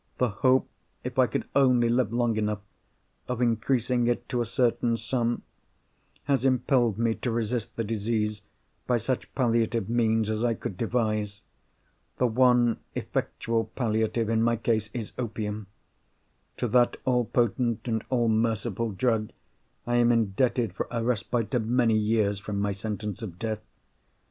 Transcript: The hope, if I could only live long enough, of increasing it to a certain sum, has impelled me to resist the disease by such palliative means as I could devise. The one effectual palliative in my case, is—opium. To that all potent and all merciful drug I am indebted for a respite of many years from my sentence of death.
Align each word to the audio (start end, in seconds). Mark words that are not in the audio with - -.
The 0.17 0.29
hope, 0.29 0.67
if 1.03 1.19
I 1.19 1.27
could 1.27 1.45
only 1.55 1.87
live 1.87 2.11
long 2.11 2.35
enough, 2.35 2.61
of 3.27 3.39
increasing 3.39 4.07
it 4.07 4.27
to 4.29 4.41
a 4.41 4.47
certain 4.47 4.97
sum, 4.97 5.43
has 6.23 6.43
impelled 6.43 6.97
me 6.97 7.13
to 7.13 7.29
resist 7.29 7.75
the 7.75 7.83
disease 7.83 8.41
by 8.87 8.97
such 8.97 9.31
palliative 9.35 9.87
means 9.89 10.27
as 10.31 10.43
I 10.43 10.55
could 10.55 10.75
devise. 10.75 11.43
The 12.17 12.25
one 12.25 12.79
effectual 12.95 13.65
palliative 13.75 14.27
in 14.27 14.41
my 14.41 14.55
case, 14.55 14.89
is—opium. 14.91 15.67
To 16.57 16.67
that 16.69 16.97
all 17.05 17.25
potent 17.25 17.87
and 17.87 18.03
all 18.09 18.27
merciful 18.27 18.89
drug 18.89 19.29
I 19.85 19.97
am 19.97 20.11
indebted 20.11 20.73
for 20.73 20.87
a 20.89 21.03
respite 21.03 21.53
of 21.53 21.67
many 21.67 21.95
years 21.95 22.39
from 22.39 22.59
my 22.59 22.71
sentence 22.71 23.21
of 23.21 23.37
death. 23.37 23.61